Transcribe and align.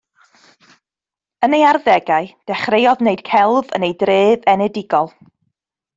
Yn 1.47 1.55
ei 1.57 1.65
arddegau 1.71 2.23
dechreuodd 2.53 3.05
wneud 3.05 3.23
celf 3.31 3.71
yn 3.79 3.87
ei 3.89 3.95
dref 4.05 4.49
enedigol 4.55 5.17